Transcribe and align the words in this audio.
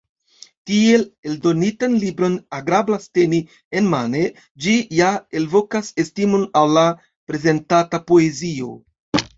Tiel 0.69 1.03
eldonitan 1.31 1.93
libron 2.03 2.37
agrablas 2.59 3.05
teni 3.19 3.43
enmane, 3.83 4.25
ĝi 4.65 4.75
ja 5.03 5.11
elvokas 5.43 5.95
estimon 6.07 6.51
al 6.63 6.77
la 6.81 6.89
prezentata 7.33 8.03
poezio. 8.11 8.75